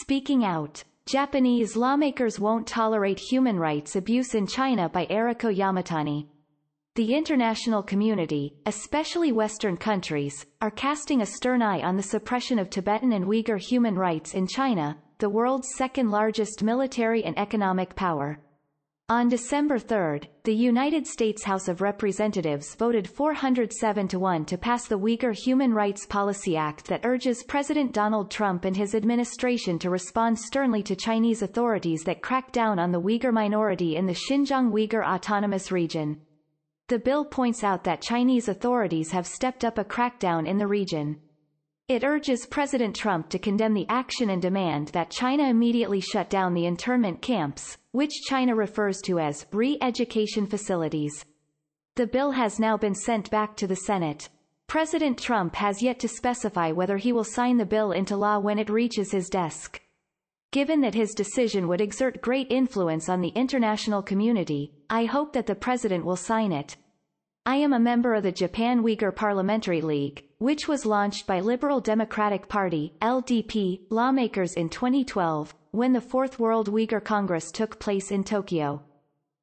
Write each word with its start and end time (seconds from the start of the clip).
Speaking 0.00 0.42
Out. 0.42 0.84
Japanese 1.04 1.76
lawmakers 1.76 2.40
won't 2.40 2.66
tolerate 2.66 3.18
human 3.18 3.58
rights 3.58 3.94
abuse 3.94 4.34
in 4.34 4.46
China 4.46 4.88
by 4.88 5.04
Eriko 5.04 5.54
Yamatani. 5.54 6.28
The 6.94 7.14
international 7.14 7.82
community, 7.82 8.54
especially 8.64 9.32
Western 9.32 9.76
countries, 9.76 10.46
are 10.62 10.70
casting 10.70 11.20
a 11.20 11.26
stern 11.26 11.60
eye 11.60 11.82
on 11.82 11.98
the 11.98 12.02
suppression 12.02 12.58
of 12.58 12.70
Tibetan 12.70 13.12
and 13.12 13.26
Uyghur 13.26 13.60
human 13.60 13.96
rights 13.96 14.32
in 14.32 14.46
China, 14.46 14.96
the 15.18 15.28
world's 15.28 15.74
second 15.76 16.10
largest 16.10 16.62
military 16.62 17.22
and 17.22 17.38
economic 17.38 17.94
power. 17.94 18.40
On 19.12 19.28
December 19.28 19.78
3, 19.78 20.20
the 20.44 20.54
United 20.54 21.06
States 21.06 21.44
House 21.44 21.68
of 21.68 21.82
Representatives 21.82 22.74
voted 22.76 23.06
407 23.06 24.08
to 24.08 24.18
1 24.18 24.46
to 24.46 24.56
pass 24.56 24.88
the 24.88 24.98
Uyghur 24.98 25.34
Human 25.34 25.74
Rights 25.74 26.06
Policy 26.06 26.56
Act 26.56 26.86
that 26.86 27.04
urges 27.04 27.42
President 27.42 27.92
Donald 27.92 28.30
Trump 28.30 28.64
and 28.64 28.74
his 28.74 28.94
administration 28.94 29.78
to 29.80 29.90
respond 29.90 30.38
sternly 30.38 30.82
to 30.84 30.96
Chinese 30.96 31.42
authorities 31.42 32.04
that 32.04 32.22
crack 32.22 32.52
down 32.52 32.78
on 32.78 32.90
the 32.90 33.02
Uyghur 33.02 33.34
minority 33.34 33.96
in 33.96 34.06
the 34.06 34.14
Xinjiang 34.14 34.72
Uyghur 34.72 35.04
Autonomous 35.06 35.70
Region. 35.70 36.18
The 36.88 36.98
bill 36.98 37.26
points 37.26 37.62
out 37.62 37.84
that 37.84 38.00
Chinese 38.00 38.48
authorities 38.48 39.10
have 39.10 39.26
stepped 39.26 39.62
up 39.62 39.76
a 39.76 39.84
crackdown 39.84 40.48
in 40.48 40.56
the 40.56 40.66
region. 40.66 41.20
It 41.88 42.04
urges 42.04 42.46
President 42.46 42.94
Trump 42.94 43.28
to 43.30 43.38
condemn 43.38 43.74
the 43.74 43.86
action 43.88 44.30
and 44.30 44.40
demand 44.40 44.88
that 44.88 45.10
China 45.10 45.48
immediately 45.48 46.00
shut 46.00 46.30
down 46.30 46.54
the 46.54 46.64
internment 46.64 47.20
camps, 47.20 47.76
which 47.90 48.22
China 48.22 48.54
refers 48.54 49.00
to 49.02 49.18
as 49.18 49.46
re-education 49.52 50.46
facilities. 50.46 51.24
The 51.96 52.06
bill 52.06 52.30
has 52.30 52.60
now 52.60 52.76
been 52.76 52.94
sent 52.94 53.30
back 53.30 53.56
to 53.56 53.66
the 53.66 53.76
Senate. 53.76 54.28
President 54.68 55.18
Trump 55.18 55.56
has 55.56 55.82
yet 55.82 55.98
to 55.98 56.08
specify 56.08 56.70
whether 56.72 56.96
he 56.96 57.12
will 57.12 57.24
sign 57.24 57.58
the 57.58 57.66
bill 57.66 57.92
into 57.92 58.16
law 58.16 58.38
when 58.38 58.58
it 58.58 58.70
reaches 58.70 59.10
his 59.10 59.28
desk. 59.28 59.80
Given 60.52 60.82
that 60.82 60.94
his 60.94 61.14
decision 61.14 61.66
would 61.66 61.80
exert 61.80 62.22
great 62.22 62.46
influence 62.50 63.08
on 63.08 63.20
the 63.20 63.30
international 63.30 64.02
community, 64.02 64.72
I 64.88 65.06
hope 65.06 65.32
that 65.32 65.46
the 65.46 65.54
president 65.54 66.04
will 66.04 66.16
sign 66.16 66.52
it. 66.52 66.76
I 67.44 67.56
am 67.56 67.72
a 67.72 67.80
member 67.80 68.14
of 68.14 68.22
the 68.22 68.30
Japan 68.30 68.84
Uyghur 68.84 69.16
Parliamentary 69.16 69.80
League, 69.80 70.22
which 70.38 70.68
was 70.68 70.86
launched 70.86 71.26
by 71.26 71.40
Liberal 71.40 71.80
Democratic 71.80 72.48
Party 72.48 72.94
LDP, 73.02 73.80
lawmakers 73.90 74.54
in 74.54 74.68
2012, 74.68 75.52
when 75.72 75.92
the 75.92 76.00
Fourth 76.00 76.38
World 76.38 76.70
Uyghur 76.70 77.02
Congress 77.02 77.50
took 77.50 77.80
place 77.80 78.12
in 78.12 78.22
Tokyo. 78.22 78.84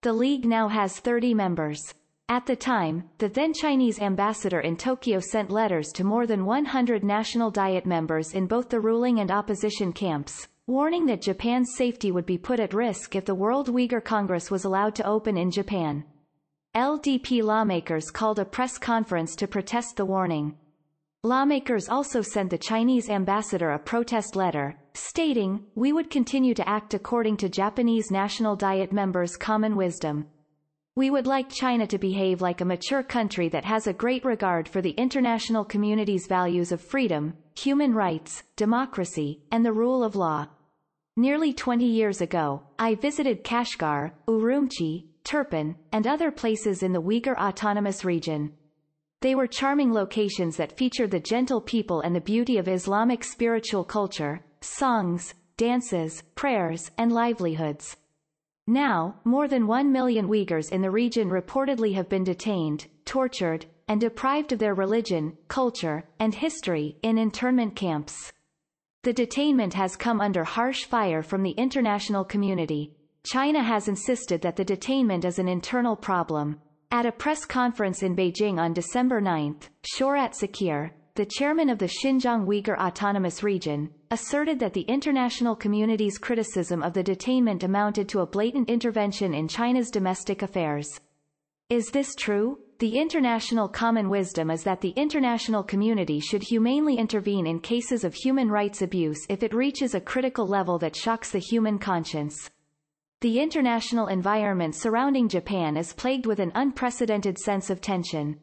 The 0.00 0.14
league 0.14 0.46
now 0.46 0.68
has 0.68 1.00
30 1.00 1.34
members. 1.34 1.92
At 2.30 2.46
the 2.46 2.56
time, 2.56 3.10
the 3.18 3.28
then 3.28 3.52
Chinese 3.52 4.00
ambassador 4.00 4.60
in 4.60 4.78
Tokyo 4.78 5.20
sent 5.20 5.50
letters 5.50 5.92
to 5.92 6.02
more 6.02 6.26
than 6.26 6.46
100 6.46 7.04
National 7.04 7.50
Diet 7.50 7.84
members 7.84 8.32
in 8.32 8.46
both 8.46 8.70
the 8.70 8.80
ruling 8.80 9.20
and 9.20 9.30
opposition 9.30 9.92
camps, 9.92 10.48
warning 10.66 11.04
that 11.06 11.20
Japan's 11.20 11.74
safety 11.76 12.10
would 12.10 12.24
be 12.24 12.38
put 12.38 12.58
at 12.58 12.72
risk 12.72 13.14
if 13.14 13.26
the 13.26 13.34
World 13.34 13.68
Uyghur 13.68 14.02
Congress 14.02 14.50
was 14.50 14.64
allowed 14.64 14.94
to 14.94 15.06
open 15.06 15.36
in 15.36 15.50
Japan. 15.50 16.04
LDP 16.74 17.42
lawmakers 17.42 18.10
called 18.10 18.38
a 18.38 18.46
press 18.46 18.78
conference 18.78 19.36
to 19.36 19.46
protest 19.46 19.98
the 19.98 20.06
warning. 20.06 20.56
Lawmakers 21.22 21.86
also 21.86 22.22
sent 22.22 22.48
the 22.48 22.56
Chinese 22.56 23.10
ambassador 23.10 23.72
a 23.72 23.78
protest 23.78 24.36
letter, 24.36 24.78
stating, 24.94 25.66
we 25.74 25.92
would 25.92 26.08
continue 26.08 26.54
to 26.54 26.66
act 26.66 26.94
according 26.94 27.36
to 27.36 27.50
Japanese 27.50 28.10
National 28.10 28.56
Diet 28.56 28.90
members' 28.90 29.36
common 29.36 29.76
wisdom. 29.76 30.26
We 30.96 31.10
would 31.10 31.26
like 31.26 31.50
China 31.50 31.86
to 31.88 31.98
behave 31.98 32.40
like 32.40 32.62
a 32.62 32.64
mature 32.64 33.02
country 33.02 33.50
that 33.50 33.66
has 33.66 33.86
a 33.86 33.92
great 33.92 34.24
regard 34.24 34.66
for 34.66 34.80
the 34.80 34.92
international 34.92 35.66
community's 35.66 36.26
values 36.26 36.72
of 36.72 36.80
freedom, 36.80 37.34
human 37.54 37.92
rights, 37.92 38.44
democracy, 38.56 39.42
and 39.50 39.62
the 39.62 39.74
rule 39.74 40.02
of 40.02 40.16
law. 40.16 40.46
Nearly 41.18 41.52
20 41.52 41.84
years 41.84 42.22
ago, 42.22 42.62
I 42.78 42.94
visited 42.94 43.44
Kashgar, 43.44 44.12
Urumqi, 44.26 45.08
Turpan, 45.24 45.76
and 45.92 46.06
other 46.06 46.30
places 46.30 46.82
in 46.82 46.92
the 46.92 47.02
Uyghur 47.02 47.36
Autonomous 47.36 48.04
Region. 48.04 48.52
They 49.20 49.34
were 49.34 49.46
charming 49.46 49.92
locations 49.92 50.56
that 50.56 50.76
featured 50.76 51.10
the 51.10 51.20
gentle 51.20 51.60
people 51.60 52.00
and 52.00 52.14
the 52.14 52.20
beauty 52.20 52.58
of 52.58 52.66
Islamic 52.66 53.22
spiritual 53.22 53.84
culture, 53.84 54.44
songs, 54.60 55.34
dances, 55.56 56.22
prayers, 56.34 56.90
and 56.98 57.12
livelihoods. 57.12 57.96
Now, 58.66 59.20
more 59.24 59.48
than 59.48 59.66
one 59.66 59.92
million 59.92 60.28
Uyghurs 60.28 60.72
in 60.72 60.82
the 60.82 60.90
region 60.90 61.30
reportedly 61.30 61.94
have 61.94 62.08
been 62.08 62.24
detained, 62.24 62.86
tortured, 63.04 63.66
and 63.88 64.00
deprived 64.00 64.52
of 64.52 64.58
their 64.58 64.74
religion, 64.74 65.36
culture, 65.48 66.04
and 66.18 66.34
history 66.34 66.96
in 67.02 67.18
internment 67.18 67.76
camps. 67.76 68.32
The 69.02 69.12
detainment 69.12 69.74
has 69.74 69.96
come 69.96 70.20
under 70.20 70.44
harsh 70.44 70.84
fire 70.84 71.22
from 71.22 71.42
the 71.42 71.50
international 71.50 72.24
community. 72.24 72.94
China 73.24 73.62
has 73.62 73.86
insisted 73.86 74.42
that 74.42 74.56
the 74.56 74.64
detainment 74.64 75.24
is 75.24 75.38
an 75.38 75.46
internal 75.46 75.94
problem. 75.94 76.60
At 76.90 77.06
a 77.06 77.12
press 77.12 77.44
conference 77.44 78.02
in 78.02 78.16
Beijing 78.16 78.58
on 78.58 78.72
December 78.72 79.20
9, 79.20 79.60
Shohrat 79.94 80.32
Zakir, 80.34 80.90
the 81.14 81.26
chairman 81.26 81.68
of 81.68 81.78
the 81.78 81.86
Xinjiang 81.86 82.46
Uyghur 82.46 82.76
Autonomous 82.76 83.44
Region, 83.44 83.90
asserted 84.10 84.58
that 84.58 84.72
the 84.72 84.82
international 84.82 85.54
community's 85.54 86.18
criticism 86.18 86.82
of 86.82 86.94
the 86.94 87.04
detainment 87.04 87.62
amounted 87.62 88.08
to 88.08 88.20
a 88.20 88.26
blatant 88.26 88.68
intervention 88.68 89.34
in 89.34 89.46
China's 89.46 89.92
domestic 89.92 90.42
affairs. 90.42 90.88
Is 91.70 91.90
this 91.92 92.16
true? 92.16 92.58
The 92.80 92.98
international 92.98 93.68
common 93.68 94.08
wisdom 94.08 94.50
is 94.50 94.64
that 94.64 94.80
the 94.80 94.94
international 94.96 95.62
community 95.62 96.18
should 96.18 96.42
humanely 96.42 96.96
intervene 96.96 97.46
in 97.46 97.60
cases 97.60 98.02
of 98.02 98.14
human 98.14 98.50
rights 98.50 98.82
abuse 98.82 99.24
if 99.28 99.44
it 99.44 99.54
reaches 99.54 99.94
a 99.94 100.00
critical 100.00 100.48
level 100.48 100.76
that 100.80 100.96
shocks 100.96 101.30
the 101.30 101.38
human 101.38 101.78
conscience. 101.78 102.50
The 103.22 103.38
international 103.38 104.08
environment 104.08 104.74
surrounding 104.74 105.28
Japan 105.28 105.76
is 105.76 105.92
plagued 105.92 106.26
with 106.26 106.40
an 106.40 106.50
unprecedented 106.56 107.38
sense 107.38 107.70
of 107.70 107.80
tension. 107.80 108.40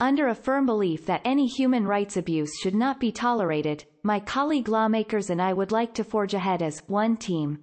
Under 0.00 0.28
a 0.28 0.34
firm 0.34 0.64
belief 0.64 1.04
that 1.04 1.20
any 1.22 1.46
human 1.46 1.86
rights 1.86 2.16
abuse 2.16 2.50
should 2.62 2.74
not 2.74 2.98
be 2.98 3.12
tolerated, 3.12 3.84
my 4.02 4.18
colleague 4.18 4.68
lawmakers 4.68 5.28
and 5.28 5.42
I 5.42 5.52
would 5.52 5.70
like 5.70 5.92
to 5.96 6.02
forge 6.02 6.32
ahead 6.32 6.62
as 6.62 6.82
one 6.86 7.18
team. 7.18 7.58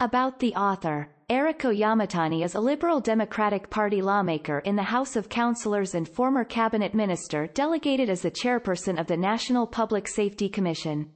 About 0.00 0.40
the 0.40 0.56
author 0.56 1.08
Eriko 1.30 1.70
Yamatani 1.72 2.44
is 2.44 2.56
a 2.56 2.60
Liberal 2.60 2.98
Democratic 2.98 3.70
Party 3.70 4.02
lawmaker 4.02 4.58
in 4.58 4.74
the 4.74 4.82
House 4.82 5.14
of 5.14 5.28
Councillors 5.28 5.94
and 5.94 6.08
former 6.08 6.42
cabinet 6.42 6.94
minister 6.94 7.46
delegated 7.46 8.10
as 8.10 8.22
the 8.22 8.30
chairperson 8.32 8.98
of 8.98 9.06
the 9.06 9.16
National 9.16 9.68
Public 9.68 10.08
Safety 10.08 10.48
Commission. 10.48 11.12